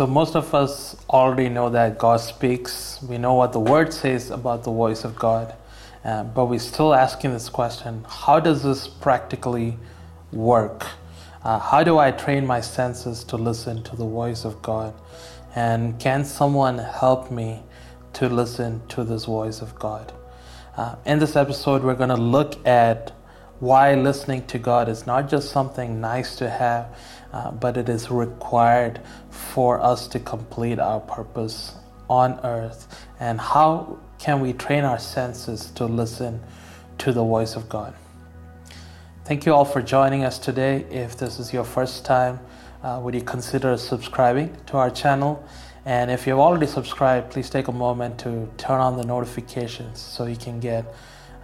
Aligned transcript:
So, 0.00 0.06
most 0.06 0.34
of 0.34 0.54
us 0.54 0.96
already 1.10 1.50
know 1.50 1.68
that 1.68 1.98
God 1.98 2.20
speaks. 2.20 3.02
We 3.02 3.18
know 3.18 3.34
what 3.34 3.52
the 3.52 3.60
Word 3.60 3.92
says 3.92 4.30
about 4.30 4.64
the 4.64 4.70
voice 4.70 5.04
of 5.04 5.14
God. 5.14 5.54
Uh, 6.02 6.22
but 6.24 6.46
we're 6.46 6.58
still 6.58 6.94
asking 6.94 7.34
this 7.34 7.50
question 7.50 8.06
how 8.08 8.40
does 8.40 8.62
this 8.62 8.88
practically 8.88 9.76
work? 10.32 10.86
Uh, 11.44 11.58
how 11.58 11.84
do 11.84 11.98
I 11.98 12.12
train 12.12 12.46
my 12.46 12.62
senses 12.62 13.24
to 13.24 13.36
listen 13.36 13.82
to 13.82 13.94
the 13.94 14.06
voice 14.06 14.46
of 14.46 14.62
God? 14.62 14.94
And 15.54 16.00
can 16.00 16.24
someone 16.24 16.78
help 16.78 17.30
me 17.30 17.62
to 18.14 18.30
listen 18.30 18.80
to 18.88 19.04
this 19.04 19.26
voice 19.26 19.60
of 19.60 19.78
God? 19.78 20.14
Uh, 20.78 20.96
in 21.04 21.18
this 21.18 21.36
episode, 21.36 21.82
we're 21.82 21.94
going 21.94 22.08
to 22.08 22.16
look 22.16 22.66
at 22.66 23.12
why 23.60 23.94
listening 23.94 24.46
to 24.46 24.58
God 24.58 24.88
is 24.88 25.06
not 25.06 25.28
just 25.28 25.50
something 25.50 26.00
nice 26.00 26.36
to 26.36 26.48
have, 26.48 26.96
uh, 27.32 27.50
but 27.52 27.76
it 27.76 27.88
is 27.88 28.10
required 28.10 29.00
for 29.30 29.80
us 29.80 30.08
to 30.08 30.18
complete 30.18 30.78
our 30.78 31.00
purpose 31.00 31.74
on 32.08 32.40
earth. 32.42 33.06
And 33.20 33.38
how 33.38 33.98
can 34.18 34.40
we 34.40 34.54
train 34.54 34.84
our 34.84 34.98
senses 34.98 35.70
to 35.72 35.84
listen 35.84 36.40
to 36.98 37.12
the 37.12 37.22
voice 37.22 37.54
of 37.54 37.68
God? 37.68 37.94
Thank 39.26 39.46
you 39.46 39.54
all 39.54 39.66
for 39.66 39.80
joining 39.80 40.24
us 40.24 40.38
today. 40.38 40.86
If 40.90 41.16
this 41.18 41.38
is 41.38 41.52
your 41.52 41.64
first 41.64 42.04
time, 42.04 42.40
uh, 42.82 42.98
would 43.02 43.14
you 43.14 43.22
consider 43.22 43.76
subscribing 43.76 44.56
to 44.66 44.78
our 44.78 44.90
channel? 44.90 45.46
And 45.84 46.10
if 46.10 46.26
you've 46.26 46.38
already 46.38 46.66
subscribed, 46.66 47.30
please 47.30 47.48
take 47.50 47.68
a 47.68 47.72
moment 47.72 48.18
to 48.20 48.48
turn 48.56 48.80
on 48.80 48.96
the 48.96 49.04
notifications 49.04 50.00
so 50.00 50.26
you 50.26 50.36
can 50.36 50.60
get 50.60 50.84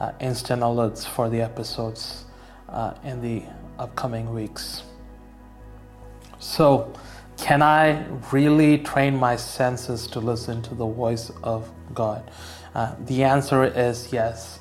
uh, 0.00 0.12
instant 0.20 0.62
alerts 0.62 1.06
for 1.06 1.28
the 1.28 1.40
episodes 1.40 2.24
uh, 2.68 2.94
in 3.04 3.20
the 3.22 3.42
upcoming 3.78 4.32
weeks. 4.34 4.82
So, 6.38 6.92
can 7.36 7.62
I 7.62 8.06
really 8.32 8.78
train 8.78 9.16
my 9.16 9.36
senses 9.36 10.06
to 10.08 10.20
listen 10.20 10.62
to 10.62 10.74
the 10.74 10.86
voice 10.86 11.30
of 11.42 11.70
God? 11.94 12.30
Uh, 12.74 12.94
the 13.04 13.24
answer 13.24 13.64
is 13.64 14.12
yes. 14.12 14.58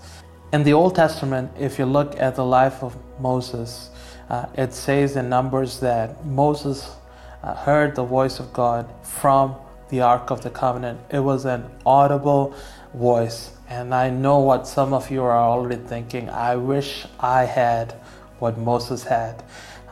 In 0.54 0.64
the 0.64 0.74
Old 0.74 0.96
Testament, 0.96 1.52
if 1.60 1.80
you 1.80 1.86
look 1.86 2.20
at 2.20 2.36
the 2.36 2.46
life 2.46 2.84
of 2.84 2.98
Moses, 3.20 3.90
uh, 4.30 4.48
it 4.56 4.74
says 4.74 5.16
in 5.16 5.30
Numbers 5.30 5.80
that 5.80 6.26
Moses 6.26 6.96
uh, 7.44 7.56
heard 7.56 7.96
the 7.96 8.04
voice 8.04 8.40
of 8.40 8.52
God 8.54 8.92
from 9.04 9.56
the 9.96 10.02
Ark 10.02 10.30
of 10.30 10.42
the 10.42 10.50
Covenant. 10.50 11.00
It 11.10 11.20
was 11.20 11.46
an 11.46 11.64
audible 11.86 12.54
voice. 12.94 13.52
And 13.70 13.96
I 13.96 14.10
know 14.10 14.40
what 14.40 14.68
some 14.68 14.94
of 14.94 15.10
you 15.10 15.24
are 15.24 15.38
already 15.38 15.82
thinking. 15.88 16.30
I 16.30 16.58
wish 16.58 17.06
I 17.20 17.46
had 17.46 17.94
what 18.40 18.58
Moses 18.58 19.04
had. 19.04 19.44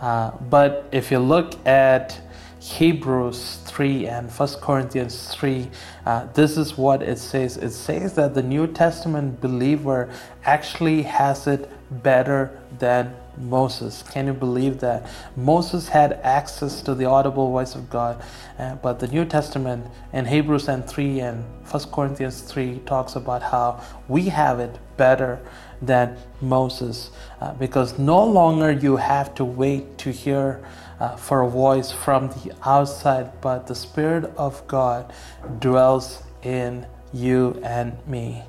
Uh, 0.01 0.31
but 0.49 0.89
if 0.91 1.09
you 1.09 1.19
look 1.19 1.53
at 1.65 2.19
Hebrews 2.59 3.59
3 3.65 4.07
and 4.07 4.29
1 4.29 4.49
Corinthians 4.61 5.33
3, 5.33 5.69
uh, 6.05 6.27
this 6.33 6.57
is 6.57 6.77
what 6.77 7.01
it 7.01 7.17
says. 7.17 7.55
It 7.55 7.71
says 7.71 8.13
that 8.15 8.33
the 8.33 8.43
New 8.43 8.67
Testament 8.67 9.39
believer 9.39 10.09
actually 10.43 11.03
has 11.03 11.47
it 11.47 11.71
better 12.03 12.59
than 12.77 13.15
Moses. 13.37 14.03
Can 14.03 14.27
you 14.27 14.33
believe 14.33 14.79
that? 14.79 15.09
Moses 15.35 15.89
had 15.89 16.13
access 16.23 16.81
to 16.83 16.95
the 16.95 17.05
audible 17.05 17.49
voice 17.51 17.75
of 17.75 17.89
God, 17.89 18.23
uh, 18.59 18.75
but 18.75 18.99
the 18.99 19.07
New 19.07 19.25
Testament 19.25 19.85
in 20.11 20.25
Hebrews 20.25 20.67
and 20.67 20.87
3 20.87 21.19
and 21.19 21.43
1 21.69 21.83
Corinthians 21.91 22.41
3 22.41 22.79
talks 22.85 23.15
about 23.15 23.41
how 23.41 23.81
we 24.07 24.29
have 24.29 24.59
it 24.59 24.77
better 24.97 25.39
than 25.81 26.17
Moses 26.41 27.11
uh, 27.41 27.53
because 27.53 27.99
no 27.99 28.23
longer 28.23 28.71
you 28.71 28.97
have 28.97 29.35
to 29.35 29.45
wait 29.45 29.97
to 29.99 30.11
hear 30.11 30.63
uh, 30.99 31.15
for 31.15 31.41
a 31.41 31.49
voice 31.49 31.91
from 31.91 32.29
the 32.29 32.53
outside, 32.63 33.41
but 33.41 33.67
the 33.67 33.75
Spirit 33.75 34.31
of 34.37 34.65
God 34.67 35.11
dwells 35.59 36.23
in 36.43 36.85
you 37.13 37.59
and 37.63 37.95
me. 38.07 38.43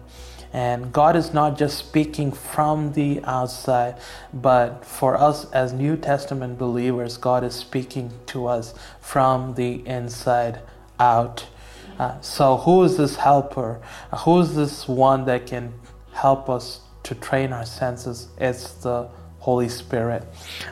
And 0.54 0.92
God 0.92 1.16
is 1.16 1.34
not 1.34 1.58
just 1.58 1.76
speaking 1.76 2.30
from 2.30 2.92
the 2.92 3.20
outside, 3.24 3.96
but 4.32 4.84
for 4.84 5.16
us 5.16 5.50
as 5.50 5.72
New 5.72 5.96
Testament 5.96 6.58
believers, 6.58 7.16
God 7.16 7.42
is 7.42 7.56
speaking 7.56 8.12
to 8.26 8.46
us 8.46 8.72
from 9.00 9.54
the 9.54 9.84
inside 9.84 10.60
out. 11.00 11.48
Uh, 11.98 12.20
so, 12.20 12.58
who 12.58 12.84
is 12.84 12.96
this 12.96 13.16
helper? 13.16 13.82
Who 14.20 14.38
is 14.38 14.54
this 14.54 14.86
one 14.86 15.24
that 15.24 15.48
can 15.48 15.74
help 16.12 16.48
us 16.48 16.80
to 17.02 17.16
train 17.16 17.52
our 17.52 17.66
senses? 17.66 18.28
It's 18.38 18.74
the 18.74 19.08
Holy 19.40 19.68
Spirit. 19.68 20.24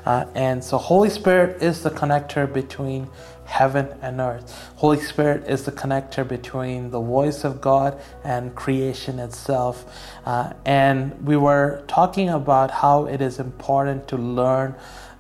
Uh, 0.07 0.27
and 0.37 0.63
so, 0.63 0.79
Holy 0.79 1.11
Spirit 1.11 1.61
is 1.61 1.83
the 1.83 1.91
connector 1.91 2.53
between 2.53 3.09
heaven 3.53 3.87
and 4.01 4.19
earth. 4.19 4.73
Holy 4.77 4.99
Spirit 4.99 5.47
is 5.47 5.65
the 5.65 5.73
connector 5.73 6.27
between 6.27 6.91
the 6.91 7.01
voice 7.01 7.45
of 7.45 7.61
God 7.61 8.01
and 8.25 8.55
creation 8.55 9.19
itself. 9.19 9.85
Uh, 10.25 10.55
and 10.65 11.27
we 11.27 11.37
were 11.37 11.85
talking 11.87 12.31
about 12.31 12.71
how 12.71 13.05
it 13.05 13.21
is 13.21 13.39
important 13.39 14.09
to 14.09 14.17
learn 14.17 14.75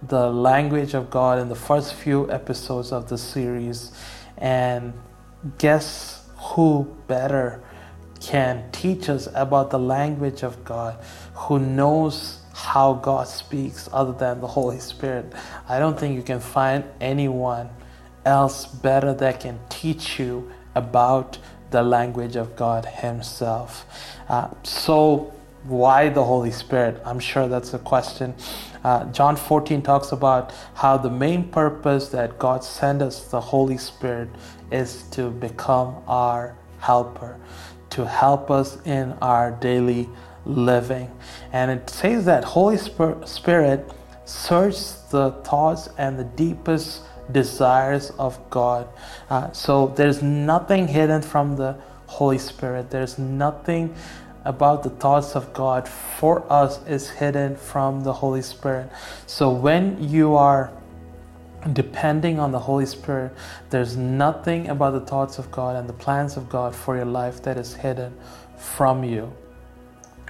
the 0.08 0.30
language 0.30 0.94
of 0.94 1.10
God 1.10 1.40
in 1.40 1.50
the 1.50 1.54
first 1.54 1.92
few 1.92 2.30
episodes 2.30 2.90
of 2.90 3.10
the 3.10 3.18
series. 3.18 3.92
And 4.38 4.94
guess 5.58 6.26
who 6.38 6.96
better 7.06 7.62
can 8.18 8.64
teach 8.72 9.10
us 9.10 9.28
about 9.34 9.70
the 9.70 9.78
language 9.78 10.42
of 10.42 10.64
God, 10.64 10.96
who 11.34 11.58
knows 11.58 12.40
how 12.54 12.94
God 12.94 13.28
speaks 13.28 13.90
other 13.92 14.12
than 14.12 14.40
the 14.40 14.46
Holy 14.46 14.80
Spirit. 14.80 15.34
I 15.68 15.78
don't 15.78 16.00
think 16.00 16.16
you 16.16 16.22
can 16.22 16.40
find 16.40 16.84
anyone 16.98 17.68
else 18.24 18.66
better 18.66 19.14
that 19.14 19.40
can 19.40 19.58
teach 19.68 20.18
you 20.18 20.50
about 20.74 21.38
the 21.70 21.82
language 21.82 22.36
of 22.36 22.54
God 22.56 22.84
Himself. 22.84 23.86
Uh, 24.28 24.48
so, 24.62 25.32
why 25.64 26.08
the 26.08 26.24
Holy 26.24 26.50
Spirit? 26.50 27.00
I'm 27.04 27.20
sure 27.20 27.48
that's 27.48 27.72
a 27.72 27.78
question. 27.78 28.34
Uh, 28.82 29.04
John 29.12 29.36
14 29.36 29.80
talks 29.82 30.10
about 30.12 30.52
how 30.74 30.96
the 30.96 31.10
main 31.10 31.48
purpose 31.48 32.08
that 32.08 32.38
God 32.38 32.64
sent 32.64 33.00
us 33.00 33.30
the 33.30 33.40
Holy 33.40 33.78
Spirit 33.78 34.28
is 34.72 35.04
to 35.12 35.30
become 35.30 35.96
our 36.08 36.56
helper, 36.80 37.38
to 37.90 38.06
help 38.06 38.50
us 38.50 38.84
in 38.84 39.12
our 39.22 39.52
daily 39.52 40.08
living. 40.44 41.10
And 41.52 41.70
it 41.70 41.88
says 41.88 42.24
that 42.24 42.42
Holy 42.42 42.76
Spirit 42.76 43.90
searches 44.24 45.02
the 45.10 45.30
thoughts 45.44 45.88
and 45.98 46.18
the 46.18 46.24
deepest 46.24 47.02
desires 47.30 48.10
of 48.18 48.38
God. 48.50 48.88
Uh, 49.30 49.52
so 49.52 49.88
there's 49.88 50.22
nothing 50.22 50.88
hidden 50.88 51.22
from 51.22 51.56
the 51.56 51.76
Holy 52.06 52.38
Spirit. 52.38 52.90
There's 52.90 53.18
nothing 53.18 53.94
about 54.44 54.82
the 54.82 54.90
thoughts 54.90 55.36
of 55.36 55.52
God 55.54 55.88
for 55.88 56.44
us 56.52 56.84
is 56.86 57.08
hidden 57.08 57.56
from 57.56 58.02
the 58.02 58.12
Holy 58.12 58.42
Spirit. 58.42 58.90
So 59.26 59.50
when 59.50 60.08
you 60.08 60.34
are 60.34 60.72
depending 61.72 62.40
on 62.40 62.50
the 62.50 62.58
Holy 62.58 62.86
Spirit, 62.86 63.32
there's 63.70 63.96
nothing 63.96 64.68
about 64.68 64.92
the 64.92 65.00
thoughts 65.00 65.38
of 65.38 65.50
God 65.50 65.76
and 65.76 65.88
the 65.88 65.92
plans 65.92 66.36
of 66.36 66.48
God 66.48 66.74
for 66.74 66.96
your 66.96 67.04
life 67.04 67.42
that 67.44 67.56
is 67.56 67.74
hidden 67.74 68.16
from 68.56 69.04
you. 69.04 69.32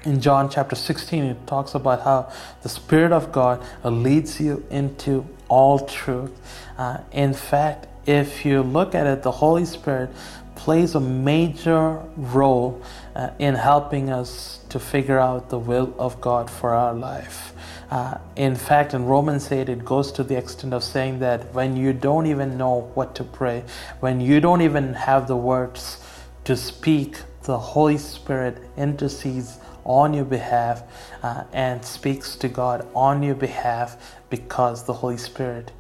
In 0.05 0.21
John 0.21 0.51
chapter 0.51 0.75
16, 0.75 1.25
it 1.25 1.47
talks 1.47 1.75
about 1.75 2.03
how 2.03 2.31
the 2.63 2.69
Spirit 2.69 3.13
of 3.13 3.33
God 3.33 3.65
leads 3.85 4.41
you 4.41 4.67
into 4.69 5.27
all 5.53 5.79
truth. 5.81 6.33
Uh, 6.79 6.97
in 7.13 7.35
fact, 7.35 7.87
if 8.07 8.47
you 8.47 8.63
look 8.63 8.95
at 8.95 9.07
it, 9.07 9.23
the 9.23 9.31
Holy 9.31 9.67
Spirit 9.67 10.09
plays 10.55 10.95
a 10.95 11.01
major 11.01 12.03
role 12.17 12.81
uh, 13.15 13.31
in 13.39 13.55
helping 13.55 14.09
us 14.09 14.61
to 14.71 14.81
figure 14.81 15.19
out 15.19 15.51
the 15.51 15.59
will 15.59 15.95
of 15.99 16.23
God 16.23 16.49
for 16.49 16.73
our 16.73 16.95
life. 16.95 17.53
Uh, 17.91 18.17
in 18.35 18.57
fact, 18.57 18.95
in 18.95 19.05
Romans 19.05 19.53
8, 19.53 19.69
it 19.69 19.85
goes 19.85 20.11
to 20.13 20.25
the 20.25 20.39
extent 20.39 20.73
of 20.73 20.83
saying 20.83 21.19
that 21.19 21.53
when 21.53 21.77
you 21.77 21.93
don't 21.93 22.27
even 22.27 22.57
know 22.57 22.91
what 22.95 23.15
to 23.17 23.25
pray, 23.25 23.63
when 24.01 24.23
you 24.23 24.41
don't 24.41 24.63
even 24.63 24.95
have 24.95 25.29
the 25.29 25.37
words 25.37 25.99
to 26.45 26.57
speak, 26.57 27.19
the 27.43 27.59
Holy 27.59 27.99
Spirit 27.99 28.57
intercedes 28.79 29.59
on 29.85 30.15
your 30.15 30.25
behalf 30.25 30.83
uh, 31.23 31.45
and 31.53 31.85
speaks 31.85 32.37
to 32.37 32.49
God 32.49 32.87
on 32.95 33.23
your 33.23 33.35
behalf 33.35 34.17
because 34.31 34.85
the 34.85 34.93
Holy 34.93 35.17
Spirit 35.17 35.73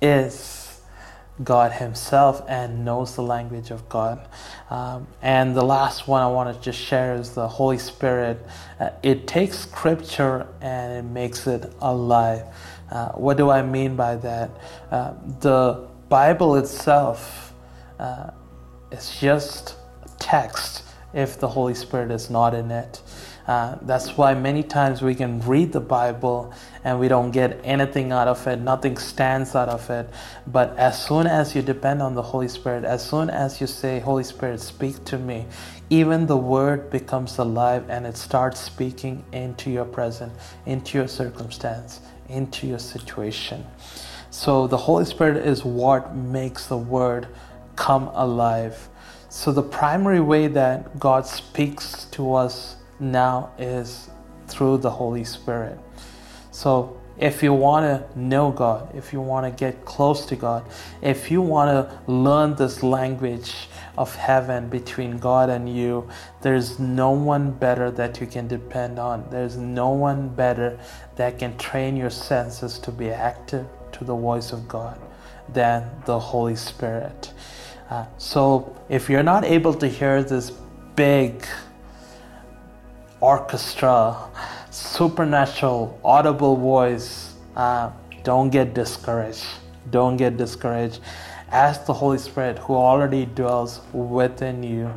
is 0.00 0.80
God 1.42 1.72
Himself 1.72 2.42
and 2.48 2.84
knows 2.84 3.16
the 3.16 3.22
language 3.22 3.70
of 3.70 3.88
God. 3.88 4.26
Um, 4.70 5.06
and 5.22 5.54
the 5.56 5.64
last 5.64 6.06
one 6.06 6.22
I 6.22 6.26
want 6.28 6.54
to 6.54 6.62
just 6.62 6.78
share 6.78 7.14
is 7.14 7.30
the 7.30 7.48
Holy 7.48 7.78
Spirit. 7.78 8.44
Uh, 8.78 8.90
it 9.02 9.26
takes 9.26 9.58
Scripture 9.58 10.46
and 10.60 10.92
it 10.92 11.10
makes 11.10 11.46
it 11.46 11.72
alive. 11.80 12.44
Uh, 12.90 13.08
what 13.12 13.36
do 13.36 13.50
I 13.50 13.62
mean 13.62 13.96
by 13.96 14.16
that? 14.16 14.50
Uh, 14.90 15.14
the 15.40 15.88
Bible 16.08 16.56
itself 16.56 17.54
uh, 17.98 18.30
is 18.90 19.18
just 19.18 19.76
text 20.18 20.84
if 21.14 21.40
the 21.40 21.48
Holy 21.48 21.74
Spirit 21.74 22.10
is 22.10 22.30
not 22.30 22.54
in 22.54 22.70
it. 22.70 23.00
Uh, 23.46 23.76
that's 23.82 24.16
why 24.16 24.34
many 24.34 24.62
times 24.62 25.02
we 25.02 25.14
can 25.14 25.40
read 25.40 25.72
the 25.72 25.80
Bible 25.80 26.52
and 26.84 27.00
we 27.00 27.08
don't 27.08 27.32
get 27.32 27.60
anything 27.64 28.12
out 28.12 28.28
of 28.28 28.46
it, 28.46 28.60
nothing 28.60 28.96
stands 28.96 29.56
out 29.56 29.68
of 29.68 29.88
it. 29.90 30.08
But 30.46 30.76
as 30.78 31.04
soon 31.04 31.26
as 31.26 31.54
you 31.54 31.62
depend 31.62 32.02
on 32.02 32.14
the 32.14 32.22
Holy 32.22 32.48
Spirit, 32.48 32.84
as 32.84 33.04
soon 33.04 33.30
as 33.30 33.60
you 33.60 33.66
say, 33.66 33.98
Holy 33.98 34.24
Spirit, 34.24 34.60
speak 34.60 35.04
to 35.06 35.18
me, 35.18 35.46
even 35.90 36.26
the 36.26 36.36
word 36.36 36.90
becomes 36.90 37.38
alive 37.38 37.84
and 37.88 38.06
it 38.06 38.16
starts 38.16 38.60
speaking 38.60 39.24
into 39.32 39.70
your 39.70 39.84
present, 39.84 40.32
into 40.66 40.98
your 40.98 41.08
circumstance, 41.08 42.00
into 42.28 42.66
your 42.66 42.78
situation. 42.78 43.66
So 44.30 44.66
the 44.66 44.78
Holy 44.78 45.04
Spirit 45.04 45.46
is 45.46 45.64
what 45.64 46.14
makes 46.14 46.66
the 46.66 46.78
word 46.78 47.26
come 47.76 48.08
alive. 48.14 48.88
So 49.28 49.52
the 49.52 49.62
primary 49.62 50.20
way 50.20 50.46
that 50.48 50.98
God 50.98 51.26
speaks 51.26 52.04
to 52.12 52.34
us 52.34 52.76
now 53.02 53.52
is 53.58 54.08
through 54.46 54.78
the 54.78 54.90
Holy 54.90 55.24
Spirit. 55.24 55.78
So 56.50 56.98
if 57.18 57.42
you 57.42 57.52
want 57.52 57.84
to 57.84 58.18
know 58.18 58.50
God, 58.50 58.94
if 58.94 59.12
you 59.12 59.20
want 59.20 59.44
to 59.46 59.50
get 59.50 59.84
close 59.84 60.24
to 60.26 60.36
God, 60.36 60.64
if 61.02 61.30
you 61.30 61.42
want 61.42 61.70
to 61.70 62.10
learn 62.10 62.54
this 62.56 62.82
language 62.82 63.68
of 63.98 64.14
heaven 64.16 64.68
between 64.68 65.18
God 65.18 65.50
and 65.50 65.68
you, 65.68 66.08
there's 66.40 66.78
no 66.78 67.10
one 67.10 67.50
better 67.50 67.90
that 67.90 68.20
you 68.20 68.26
can 68.26 68.48
depend 68.48 68.98
on. 68.98 69.26
There's 69.30 69.56
no 69.56 69.90
one 69.90 70.30
better 70.30 70.78
that 71.16 71.38
can 71.38 71.56
train 71.58 71.96
your 71.96 72.10
senses 72.10 72.78
to 72.80 72.90
be 72.90 73.10
active 73.10 73.66
to 73.92 74.04
the 74.04 74.16
voice 74.16 74.52
of 74.52 74.66
God 74.66 74.98
than 75.52 75.90
the 76.06 76.18
Holy 76.18 76.56
Spirit. 76.56 77.32
Uh, 77.90 78.06
so 78.16 78.74
if 78.88 79.10
you're 79.10 79.22
not 79.22 79.44
able 79.44 79.74
to 79.74 79.86
hear 79.86 80.22
this 80.22 80.50
big 80.96 81.44
orchestra, 83.22 84.16
supernatural, 84.70 85.98
audible 86.04 86.56
voice, 86.56 87.34
uh, 87.56 87.90
don't 88.24 88.50
get 88.50 88.74
discouraged. 88.74 89.46
Don't 89.90 90.16
get 90.16 90.36
discouraged. 90.36 91.00
Ask 91.50 91.86
the 91.86 91.92
Holy 91.92 92.18
Spirit, 92.18 92.58
who 92.58 92.74
already 92.74 93.26
dwells 93.26 93.80
within 93.92 94.62
you, 94.62 94.92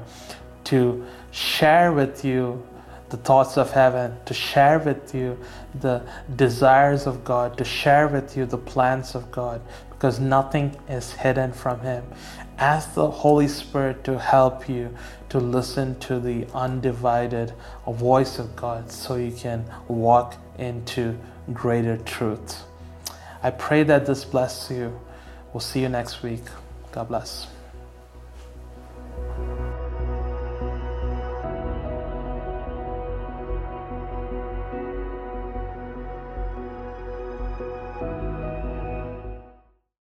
to 0.66 1.06
share 1.32 1.94
with 1.94 2.26
you 2.26 2.66
the 3.10 3.18
thoughts 3.18 3.58
of 3.58 3.72
heaven, 3.72 4.16
to 4.26 4.34
share 4.34 4.80
with 4.80 5.14
you 5.14 5.38
the 5.80 6.02
desires 6.36 7.06
of 7.06 7.24
God, 7.24 7.58
to 7.60 7.64
share 7.64 8.08
with 8.08 8.36
you 8.36 8.46
the 8.48 8.58
plans 8.58 9.14
of 9.14 9.32
God, 9.32 9.62
because 10.06 10.20
nothing 10.20 10.78
is 10.88 11.14
hidden 11.14 11.52
from 11.52 11.80
Him. 11.80 12.04
Ask 12.60 12.94
the 12.94 13.10
Holy 13.10 13.48
Spirit 13.48 14.04
to 14.04 14.20
help 14.20 14.70
you 14.70 14.96
to 15.30 15.40
listen 15.40 16.00
to 16.02 16.20
the 16.20 16.46
undivided 16.54 17.54
voice 17.88 18.38
of 18.38 18.56
God 18.56 18.92
so 18.92 19.16
you 19.16 19.32
can 19.32 19.66
walk 19.88 20.36
into 20.60 21.18
greater 21.52 21.98
truth. 21.98 22.66
I 23.42 23.50
pray 23.50 23.82
that 23.82 24.06
this 24.06 24.24
bless 24.26 24.70
you. 24.70 25.00
We'll 25.52 25.60
see 25.60 25.82
you 25.82 25.90
next 25.90 26.22
week. 26.22 26.44
God 26.92 27.08
bless. 27.08 27.48